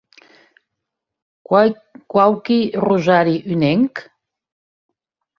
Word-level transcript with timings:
Quauqui 2.15 2.57
rosari 2.85 3.35
unenc? 3.57 3.93